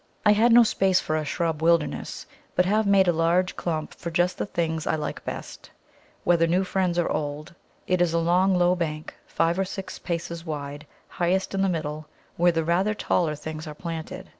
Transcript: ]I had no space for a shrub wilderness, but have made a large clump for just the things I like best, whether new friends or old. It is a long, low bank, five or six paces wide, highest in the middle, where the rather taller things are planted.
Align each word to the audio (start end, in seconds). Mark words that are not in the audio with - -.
]I 0.25 0.31
had 0.31 0.51
no 0.51 0.63
space 0.63 0.99
for 0.99 1.15
a 1.15 1.23
shrub 1.23 1.61
wilderness, 1.61 2.25
but 2.55 2.65
have 2.65 2.87
made 2.87 3.07
a 3.07 3.13
large 3.13 3.55
clump 3.55 3.93
for 3.93 4.09
just 4.09 4.39
the 4.39 4.47
things 4.47 4.87
I 4.87 4.95
like 4.95 5.23
best, 5.25 5.69
whether 6.23 6.47
new 6.47 6.63
friends 6.63 6.97
or 6.97 7.07
old. 7.07 7.53
It 7.85 8.01
is 8.01 8.11
a 8.11 8.17
long, 8.17 8.57
low 8.57 8.73
bank, 8.73 9.13
five 9.27 9.59
or 9.59 9.63
six 9.65 9.99
paces 9.99 10.43
wide, 10.43 10.87
highest 11.07 11.53
in 11.53 11.61
the 11.61 11.69
middle, 11.69 12.07
where 12.35 12.51
the 12.51 12.63
rather 12.63 12.95
taller 12.95 13.35
things 13.35 13.67
are 13.67 13.75
planted. 13.75 14.27